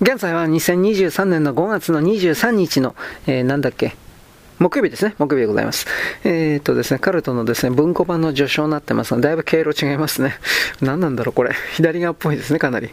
[0.00, 2.94] 現在は2023年の5月の23日の、
[3.26, 3.96] えー、なんだっけ、
[4.60, 5.16] 木曜日ですね。
[5.18, 5.86] 木曜日でございます。
[6.22, 10.36] えー、っとですね、カルトのですね、文庫版の序章になってますので、だいぶ経路違いますね。
[10.80, 11.50] 何なんだろう、これ。
[11.74, 12.90] 左側っぽいですね、かなり。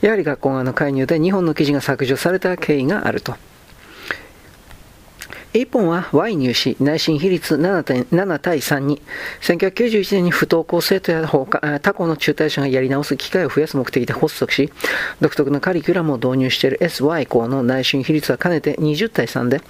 [0.00, 3.34] やはり学校側の介入で2本の記事が削除された経緯があると。
[5.56, 9.00] 1本は Y 入試内心比率 7, 7対3に。
[9.40, 14.72] 1991年に不登校生徒や他校の中退者がやり直す機会を増やす目的で発足し
[15.20, 19.60] 独特のカリキュラムを導入している SY 校の内心比率はかねて20対3で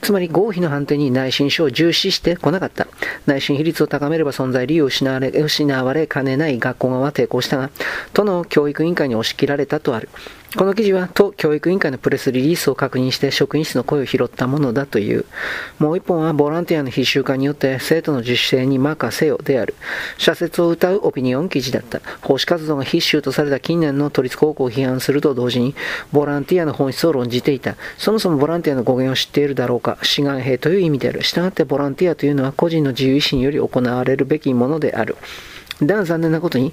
[0.00, 2.88] つまり合否の判定に内心書を重視してこなかった。
[3.26, 7.70] 内心比率を高めれば存在理由を失われ失われかねない学校側は抵抗したが
[8.12, 10.08] 都の教育委員会に押し切られたとある。
[10.56, 15.26] この記事は都教育委員会のプレスリリースを確認して職員室の声を拾ったものだという。
[15.78, 19.74] もう一本はボランティアの必修化によって生徒の自主性に任せよである。
[20.16, 22.00] 社説を謳うオピニオン記事だった。
[22.22, 25.74] 奉仕活動が必修とされた近年の都立高校を批判すると同時に、
[26.10, 27.76] ボランティアの本質を論じていた。
[27.98, 29.98] そもそもボランティアの語源を知っているだろうか。
[30.02, 31.22] 志願兵という意味である。
[31.22, 35.16] したがってボランティアというのは個人の自由意志により行われるべきものである。
[35.82, 36.72] だが残念なことに、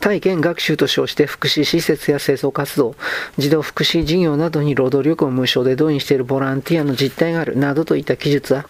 [0.00, 2.94] 体験学習と称して福祉施設や清掃活動、
[3.36, 8.66] 児童福祉事業などに労働力を無償で動員しているボランティアの実態があるなどといった記述は、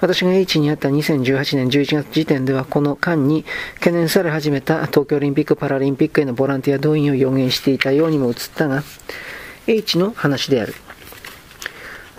[0.00, 3.44] 私が H にあった2018年11月時点ではこの間に
[3.74, 8.82] 懸念され始めた東京オリンピック・パラリンピックへのボランティア動員を予言していたようにも映ったが、
[9.66, 10.74] H の話である。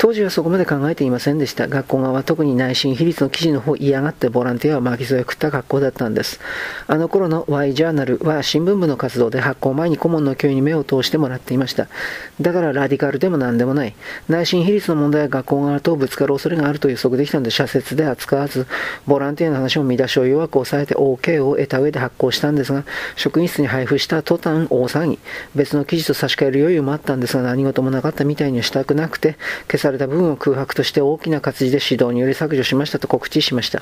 [0.04, 1.70] 当時はそこまで考えていませんでした。
[1.70, 6.42] 学校側は特に内心比率の記事の方を嫌がってボランティアを巻き添え食った学校だったんです。
[6.88, 11.88] あの頃の Y ジャーナルは新聞部の活動で発行前に顧問の教員に目を通してもらっていました。
[12.42, 13.96] だからラディカルでも何でもない。
[14.28, 18.68] 内心比率の問題は学校側とぶつかる恐れがあると予測できたので社説で扱わず、
[19.08, 22.84] ボランティアの話を見出しを弱く抑えて OK を得た上で発行したんですが、
[23.16, 25.20] 職員室に配布した途端大騒ぎ。
[25.56, 29.38] 別の記事と差し替える余裕もあったんですが何事もなかったみたいにしたくなくて、
[29.72, 33.82] 消されれた部分を空白として大きな活字で指導により削除しましたと告知しました。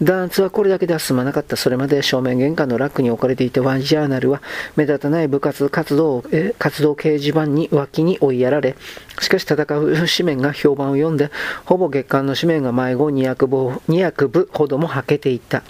[0.00, 1.56] 弾圧はこれだけでは済まなかった。
[1.56, 4.40] それまで正面玄関のラックに置かれていたワンジャーナルは
[4.76, 8.76] 目立たない部活活動え活動掲示板に脇に追いやられ、
[9.18, 11.30] しかし戦う紙面が評判を読んで、
[11.64, 15.62] ほぼ月間の紙面が迷子200部 ,200 部ほどもはけていった。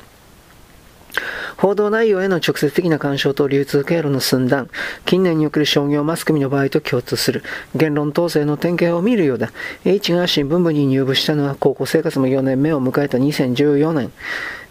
[1.57, 4.69] 報道内容への直接的な干渉と流通経路の寸断、
[5.05, 7.43] 近年における商業マスコミの場合と共通する、
[7.75, 9.53] 言論統制の典型を見るようだ。
[9.85, 14.13] H が新聞部に入部したのは高校生活も4年目を迎えた2014年。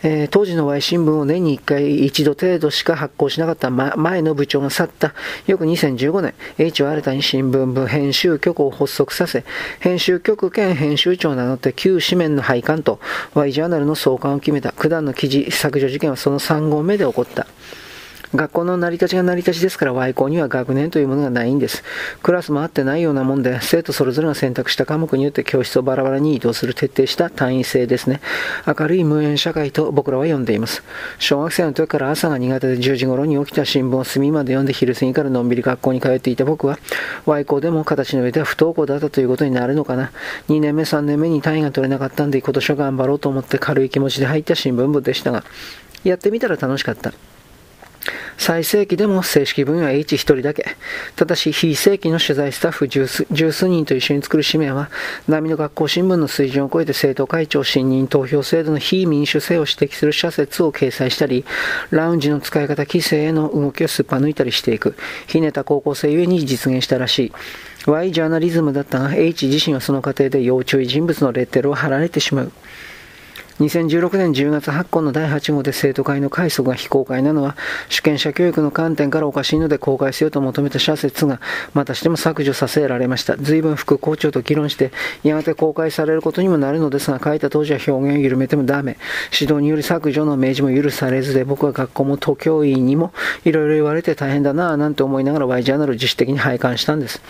[0.03, 5.13] えー、当時の Y 新聞を年に1回一度程度しか発行しなかった、ま、前の部長が去った。
[5.47, 9.43] 翌2015年 H は新たに新聞部編集局を発足させ
[9.79, 12.99] 編集局兼編集長を名乗って旧紙面の廃刊と
[13.33, 14.71] Y ジャーナルの創刊を決めた。
[14.71, 17.47] 九段の記事削除事件はその3号目で起こった。
[18.35, 21.83] 学校の成り立ちが成り立ちですから Y 校には学年というものがないんです。
[22.21, 28.21] クラスも合ってないようなもんで、生徒それぞれが選択した科目によって教室をバラバラに移動する徹底した単位制ですね。
[28.67, 30.83] 明るい無縁社会と僕らは呼んでいます。
[31.17, 36.77] 小学生の時から朝が苦手で10時頃に起きた新聞を隅まで読んで昼過ぎからのんびり学校に通っていた僕は、
[37.25, 40.11] Y 校でも形の上では不登校だったということになるのかな。
[40.49, 45.43] 2年目、3年目に単位が取れなかったんで今年は頑張ろうと思って軽い気持ちで入った新聞部でしたが、
[46.03, 47.11] やってみたら楽しかった。
[48.39, 50.65] 最盛期でも正式分は H1 人だけ。
[51.17, 54.89] ただし、非正規の取材スタッフ十数人と一緒に作る紙面は、
[55.27, 61.43] 波の学校新聞の水準を超えて生徒会長信任投票制度の非民主性を指摘する社説を掲載したり、
[61.91, 64.95] ラウンジの使い方規制への動きをすっぱ抜いたりしていく。
[65.27, 67.31] ひねた高校生ゆえに実現したらしい。
[67.87, 72.51] Y ジャーナリズムだったが、H 自身はその過程で要注意人物のレッテルを貼られてしまう。
[73.59, 77.57] 2016年10月発行の第8号で生徒会の快速が非公開なのは、
[77.89, 81.41] 主権者教育の観点からおかしいので公開せよと求めた社説が、
[81.73, 83.35] またしても削除させられました。
[83.35, 84.93] 随分副校長と議論して、
[85.23, 88.97] やがて公開されることにもなるのですが、書いた当時は表現を緩めてもダメ。
[89.37, 93.11] 指導により削除の明示も許されずで、僕は学校も都教員にも
[93.43, 97.21] いろいろ言われて大変だなぁなんて思いながら Y ジャーナルを自主的に拝観したんです。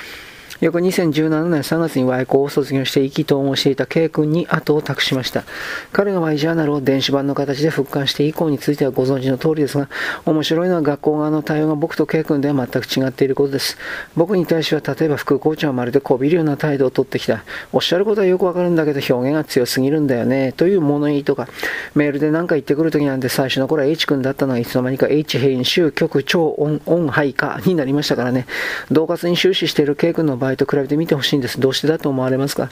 [0.61, 5.45] 翌2017年3月に Y 校を卒業して意気投合していた K 君に後を託しました。
[5.93, 9.87] 彼が Y ジャーナルを電子版の形で復刊して以降についてはご存知の通りですが、
[10.25, 13.77] 面白いのは学校側の対応が僕と K 君では全く違っていることです。
[14.17, 17.43] 僕に対しては例えば副校長はまるでこびるような態度をとってきた。
[17.71, 20.51] おっしゃることはよくわかるんだけど表現が強すぎるんだよね。
[20.51, 21.47] という物言いとか、
[21.95, 28.45] メールで何か言ってくるときなんて最初の頃は H 君だったのがいつの間にか H 編集局長音音配下になりましたからね。
[28.91, 31.59] 同活に終始している K 君の場合と比べてみてほしいんです。
[31.59, 32.69] どうしてだと思われますか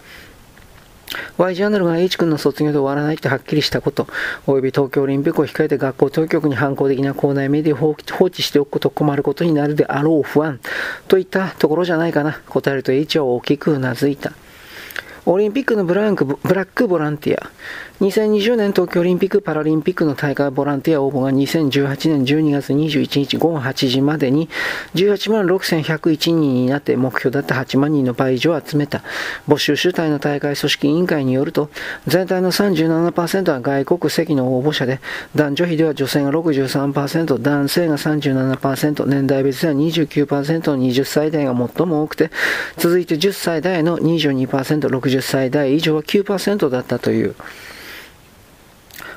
[1.38, 4.08] ？Y ジャーナルが H 君の卒業で終わらないってはっきりしたこと、
[4.46, 10.60] および東京オリンピックを控えて学校当局に反抗的な校内メディアを放置しておくこと困ることになるであろう不安
[11.08, 12.42] といったところじゃないかな。
[12.48, 14.34] 答えると H は大きくうなずいた。
[15.30, 17.52] オリンピックのブランクブラックボランティア。
[18.00, 24.48] 2020年東京オリンピック・パラリンピックの大会ボランティア応募が2018年12月21日午後8時までに
[24.94, 29.04] 18万6101人になって目標だった8万人の倍以上を集めた。
[29.50, 31.70] 募集主体の大会組織委員会によると、
[32.06, 35.02] 全体の37%は外国籍の応募者で、
[35.36, 42.30] 男女比では女性が63%、男性が37%、年代別では29%の20歳代が最も多くて、
[42.78, 44.88] 続いて10歳代の22%、
[45.18, 47.36] 60歳代以上は9%だったという。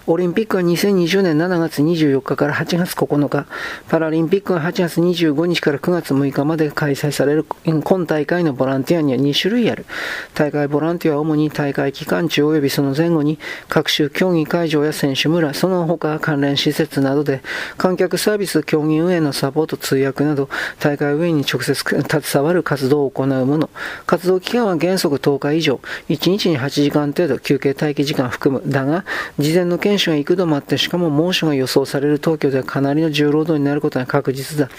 [0.06, 3.46] オリンピックは2020年7月24日から8月9日、
[3.88, 9.86] パラリンピックは8月25日から9月6日まで開催される今大会のボランティアには2種類ある。
[10.34, 13.38] 大会ボランティアは主に大会期間中及びその前後に
[13.68, 17.42] 各種競技会場や選手村、その他関連施設などで
[17.76, 20.48] 観客サービス、競技運営のサポート、通訳など
[20.80, 23.70] 大会運営に直接携わる活動を行うもの。
[24.06, 28.68] 活動期間は原則10日以上、1日に8時間程度休憩待機時間含む。
[28.68, 29.04] だが、
[29.38, 34.70] 事前の研修が幾度もあって、しかも猛暑が予想される東京ではかなりの重労働になることが確実だ。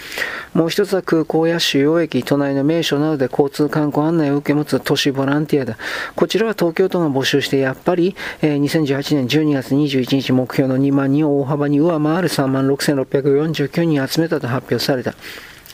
[0.54, 5.76] もう一つは空港や主要駅、都内の名所などで交通観光案内を受け持つ都市ボランティアだ。
[6.16, 15.14] こちらは東京都が募集して、やっぱり、えー、2018年12月21日目標の2万人を大幅に上回る3万6649人集めたと発表された。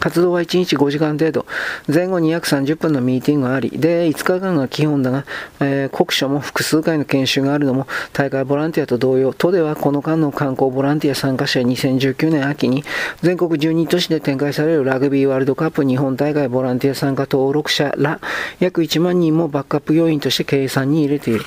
[0.01, 1.47] 活動は1日5時間程度、
[1.93, 5.25] 前後に約30分のミーティングがあり、で、5日間が基本だが、
[5.61, 12.85] えー、国書も複数回の研修があるのも大会ボランティアと同様、都ではこの間の観光ボランティア参加者2019年秋に
[13.23, 18.21] 全国12都市で展開されるラグビーワールドカップ日本大会ボランティア参加登録者ら
[18.61, 21.45] 約1万人もバックアップ要員として計算に入れている。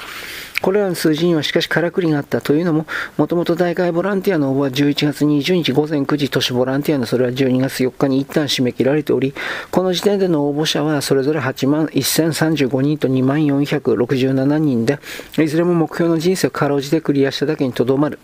[0.61, 2.85] これらの数字にはしかしからくりがあったというのも、
[3.17, 9.33] もともと大会ボランティアの応募は11月20日午前9時、都市ボランティアのそれは12月4日に一旦締め切られており、
[9.71, 14.99] この時点での応募者はそれぞれ8万1035人と2万467人で、
[15.39, 18.19] いずれも目標の人生をかろうじてクリアしただけにとどまる。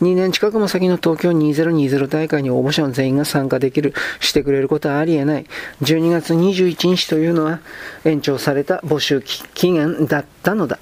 [0.00, 5.46] 2年近くも先の東京2020大会に応募者の全員が参加できる、してくれることはありえない。
[5.82, 7.60] 12月21日というのは
[8.04, 10.78] 延長された募集期限だったのだ。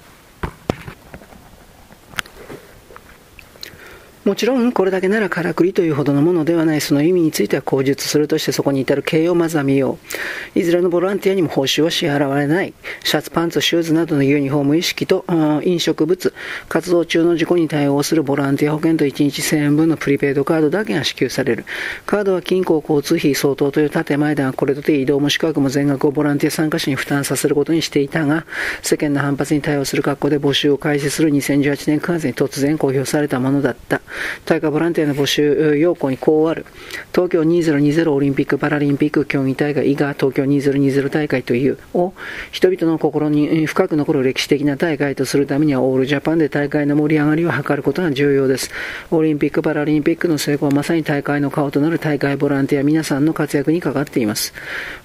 [4.25, 9.97] もちろん、これだけならからくりというほどのものではない、その意味については口述するとしてそこに至る経緯をまずは見よ
[10.55, 10.59] う。
[10.59, 12.73] いずれのボランティアにも報酬は支払われない。
[13.03, 15.23] シャツ、パンツ、シューズなどのユニフォーム意識と、
[15.63, 16.33] 飲食物、
[16.67, 21.65] 活動中の事故に対応するボランティア保険と1日1000円分のプリペイドカードだけが支給される。
[22.05, 28.45] カードは金庫交通費相当という建前だが、これとて移動も宿泊も全額をボランティア参加者に負担させることにしていたが、
[28.81, 34.01] 世間の反発に対応する格好で募集を開始する2018年9月に突然公表されたものだった。
[34.45, 36.65] 大会ボランティアの募集要項にこうある。
[37.13, 42.13] 東京2020オリンピック・パラリンピック競技大会以下東京2020大会というを
[42.51, 48.71] 人々の心に深く残る歴史的な大会とするためにはオールジャパンで大会の盛り上がりを図ることが重要です。
[49.11, 54.53] オリンピック・パラリンピックの成功はまさに大会の顔となる大会ボランティア皆さんの活躍にかかっています。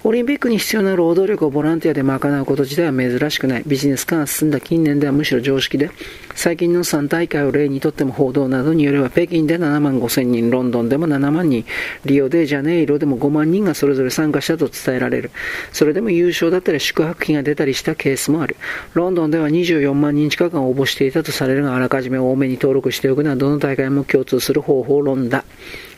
[0.03, 3.63] オリンピックに必要な労働力をボランティアで賄うこと自体は珍しくない。
[3.65, 5.89] ビジネス化が進んだ近年ではむしろ常識で、
[6.35, 11.65] 最近の3大会を例にとっても報道などによるれは北京で7万5千人、ロンドンでも7万人、
[12.05, 15.31] リオでジャネイロでも5万人がそれぞれ参加したと伝えられる。
[15.71, 18.55] それでも優勝だったり宿泊費が出たりしたケースもある。
[18.93, 25.45] ロンドンでは24万人近くが応募していたとされるが、あらかじめ多めに登録しておくのはどの大会も共通する方法論だ。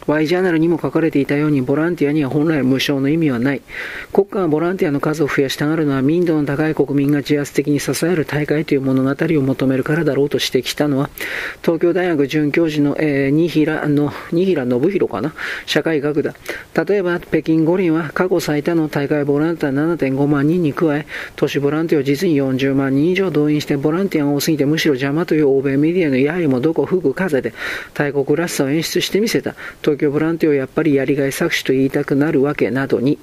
[0.08, 3.62] Y ジャーナルにも書かれていたように、ボランティアには本来無償の意味はない。
[4.14, 11.10] 国家がボランティアの数を増やしたがるのは、民度の高い国民が自発的に支える大会という物語を求めるからだろうと指摘したのは、
[11.62, 15.34] 東京大学准教授の、えー、新平の、新平信弘かな？
[15.66, 16.34] 社会学だ。
[16.86, 27.54] 例えば、北京五輪は過去最多の大会ボランティア7.5万人に加え、都市ボランティアを実に40万人以上動員して、ボランティアが多すぎてむしろ邪魔という欧米メディアのやりもどこ吹く風で、
[27.94, 29.56] 大国らしさを演出してみせた。
[29.82, 33.18] 東東京ボランティアをやっぱりやりがい搾取と言いたくなるわけなどに、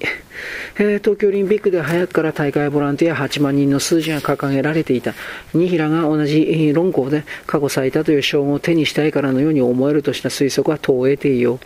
[0.77, 5.13] えー、東京オリンピックで早くから大会ボランティア8万人の数字が掲げられていた。
[5.53, 11.59] 新平が同じ論考で過去最多という称号を手にしたいからのように思えるとした推測は投影ていよう。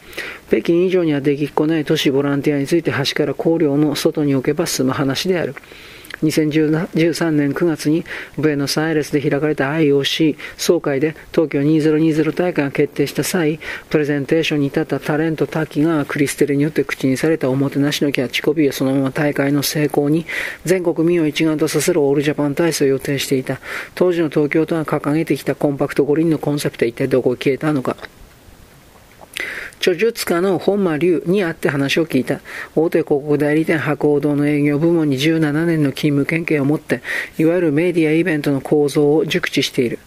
[0.50, 5.56] 北京以上にはできっこない都市ボランティアについて端から考慮の外に置けば済む話である。
[6.24, 8.04] 2013年9月に
[8.38, 13.60] ブエノスアイレスで開かれた IOC 総会で東京2020大会が決定した際、
[13.90, 20.26] プレゼンテーションに至ったタレント滝がクリステルによって口にされたおもてなしのキャッチコピーはそのまま大会の成功に
[20.66, 23.60] 全国民を一丸とさせるオールジャパン体制を予定していた。
[23.96, 27.96] 当時の東京都が掲げてきたコンパクト五輪のコンセプトは一体どこへ消えたのか。
[29.80, 32.42] 著述家の本間龍に会って話を聞いた。
[32.76, 37.02] 大手広告代理店博報堂の営業部門に17年の勤務経験を持って、
[37.38, 40.00] いわゆるメディアイベントの構造を熟知している。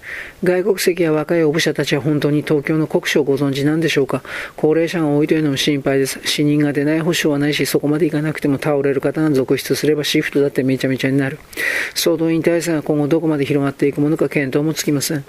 [0.45, 4.23] 外国籍や若い応募者たちは本当に東京の国書をご存知なんでしょうか
[4.57, 6.21] 高齢者が多いというのも心配です。
[6.25, 11.39] 死人が出ない保証はないし、そこまで行かなくても倒れる方が続出すればシフトだってめちゃめちゃになる。
[11.95, 15.25] 総動員体制が今後どこまで広がっていくものか見当もつきません。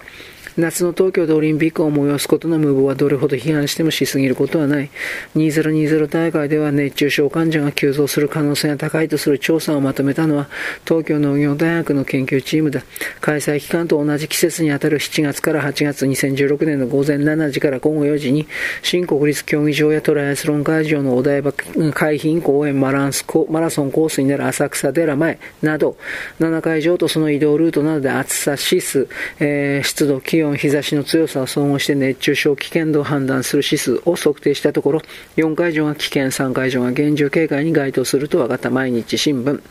[0.58, 4.90] 夏の東京でオリンピックを催すことの無謀はどれほど批判してもしすぎることはない。
[5.36, 10.50] 2020大会では熱中症患者が急増する可能性が高いとする調査をまとめたのは
[10.86, 12.84] 東京農業大学の研究チームだ。
[13.20, 18.48] 開催期間と同じ季節にあたる7月から8月2016年の午前7時から午後4時に
[18.84, 21.52] 新国立競技場やトライアスロン会場のお台場
[21.94, 25.98] 海浜公園マランスマラソンコースになる浅草寺前など
[26.40, 29.08] 7会場とその移動ルートなどで暑さ指数、
[29.40, 35.02] えー、湿度気温温、日差しの強さを総合して熱中症危険度を判断する指数を測定したところ、
[35.38, 39.62] 4会場が危険、3会場が厳重警戒に該当すると分かった毎日新聞。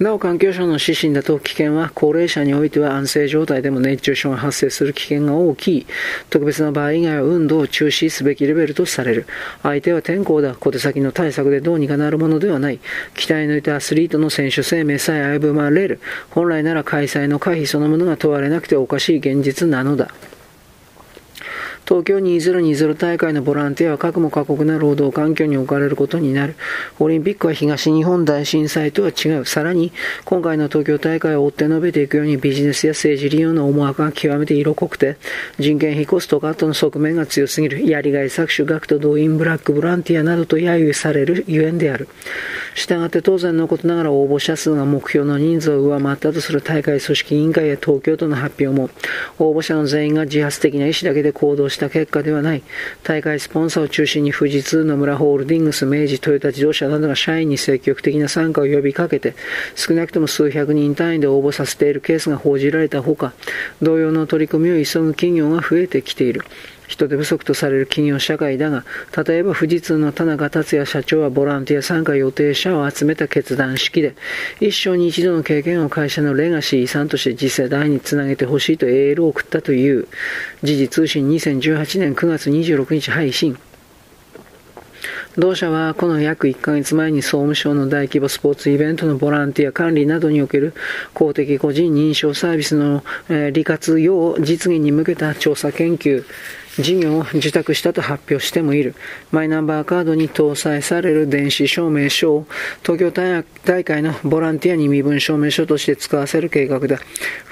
[0.00, 5.86] なお、環境省の指針だと危険は高齢者においては安静状態でも熱中症が発生する危険が大きい。
[6.30, 9.26] 特別な場合以外は運動を中止すべきレベルとされる。
[9.62, 10.54] 相手は天候だ。
[10.54, 12.80] 小手先の対策でどうにかなるものではない。
[13.14, 16.00] 期待抜いたアスリートの選手生命さえ危ぶまれる。
[16.30, 20.05] 本来なら開催の回避そのものが問われなくておかしい現実なのだ。
[21.86, 26.56] 東京2020大会のボランティアは核も過酷な労働環境に置かれることになる。
[26.98, 29.44] オリンピックは東日本大震災とは違う。
[29.46, 29.92] さらに、
[30.24, 35.16] 今回の東京大会を追って述べていくようにビジネスや政治利用の思惑が極めて色濃くて、
[35.60, 37.86] 人件費コストカットの側面が強すぎる。
[37.86, 42.08] やりがい搾取、学徒動員、ブラックボランティアなどと揶揄されるゆえんである。
[42.76, 48.90] したがって当然のことながら応募者数が目標の人数を上回ったとする大会組織委員会や東京都の発表も、
[49.38, 52.62] 応募者の全員が自発的な意思だけで行動した結果ではない。
[53.02, 59.34] 大会スポンサーを中心に富士通、野村ホールディングス、明治、トヨタ自動車などが社員に積極的な参加を呼びかけて、
[59.74, 63.32] 少なくとも数百人単位で応募させているケースが報じられたほか、
[63.80, 66.42] 同様の取り組みを急ぐ企業が増えてきている。
[66.88, 68.84] 人手不足とされる企業社会だが、
[69.24, 74.14] 例えば富士通の田中達也社長はボランティア参加予定者を集めた決断式で、
[74.60, 80.06] 一生に一度の経験を会社のレガシー遺産として次世代につなげてほしいとエールを送ったという、
[80.62, 83.56] 時事通信2018年9月26日配信。
[85.38, 90.72] 同社はこの約1ヶ月前に総務省の大規模スポーツイベントのボランティア管理などにおける
[91.12, 96.24] 公的個人認証サービスの、え利活用実現に向けた調査研究、
[96.78, 98.94] 事業を受託したと発表してもいる。
[99.32, 102.46] マイナンバーカードに搭載される電子証明書を
[102.82, 106.98] 東京大会のボランティアに身分証明書として使わせる計画だ。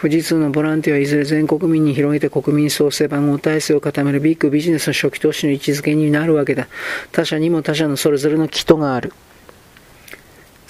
[0.01, 6.69] 富士通のボランティアはいずれ全国民に広げて国民創生番号体制を固めるビッグビジネスの初期投資の位置づけになるわけだ。
[7.13, 9.13] 他社にも他社のそれぞれの気とがある。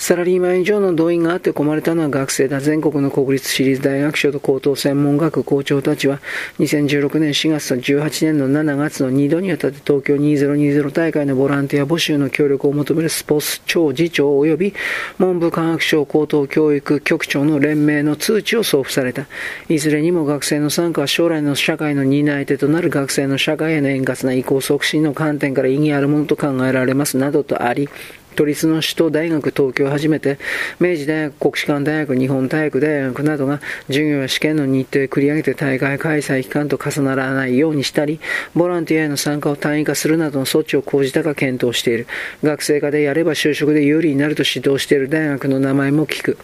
[0.04, 2.60] サラリーマン以上の動員があって困れたのは学生だ。
[2.60, 6.20] 全国の国立私立大学所と高等専門学校長たちは、
[6.58, 14.74] 2016年4月と18年の7月の2度にわたって東京2020大会のボランティア募集の協力を求めるスポーツ庁次長及び
[15.16, 19.24] 文部科学省高等教育局長の連盟の通知を送付された。
[19.70, 27.88] いずれにも学生の参加は将来の社会の担い手となる学生の社会への円滑な移行促進の観点から意義あるものと考えられますなどとあり、
[28.34, 30.38] 都立の首都大学東京をはじめて、
[30.80, 38.20] 明治大学、国士舘大学、日本体育大学などが授業や試験の日程を繰り上げて大会開催期間と重ならないようにしたり、
[38.54, 42.06] ボランティアへの参加を単位化するなどの措置を講じたか検討している。
[42.42, 46.38] 学生課でやれば就職で有利になると指導している大学の名前も聞く。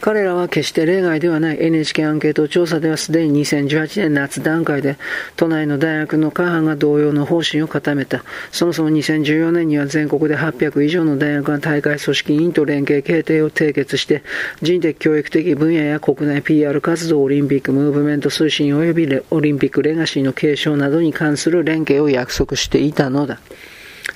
[0.00, 4.96] 彼らは決して例外ではない NHK アンケート調査ではすでに2018年夏段階で
[5.36, 8.24] 都内の大学の過半が同様の方針を固めた。
[8.50, 14.22] そもそも2014年には全国で800以上の大学が大会組織委員と連携協定を締結して
[14.62, 23.38] 人的教育的分野や国内 PR 活動、オリンピックムーブメント推進及びオリンピックレガシーの継承などに関する連携を約束していたのだ。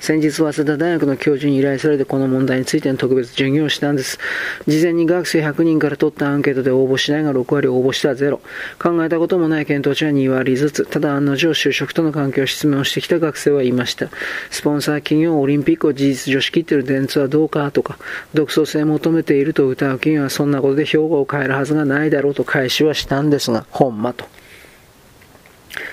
[0.05, 4.19] 先日、早稲田大学の教授に依頼されてこの問題についての特別授業をしたんです。
[4.67, 8.39] 事前に学生100人から取ったアンケートで応募しないが6割応募したゼロ。
[8.77, 10.85] 考えたこともない検討値は2割ずつ。
[10.85, 14.09] ただ案の定就職との関係を質問してきた学生は言いました。
[14.51, 17.97] スポンサー企業オリンピックを事実上仕切ってる電通はどうかとか、
[18.35, 24.25] 独創性を求めていると歌う企業はそんなことで評価を変えるはずがないだろうと返しはしたんですが、ほんまと。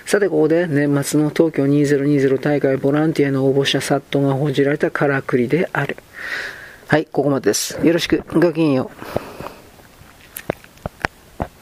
[0.06, 5.96] さて、ここで年末の東京2020大会ボランティアの応募者殺到が報じられたからくりである。
[6.88, 7.78] はい、ここまでです。
[7.82, 8.22] よろしく。
[8.34, 8.90] ごきげんよ
[9.28, 9.31] う。